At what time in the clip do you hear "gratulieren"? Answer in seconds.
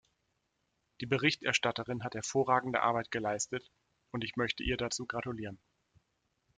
5.05-5.59